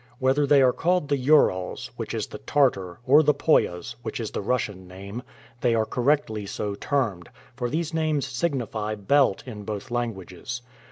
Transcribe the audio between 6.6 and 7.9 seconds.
termed; for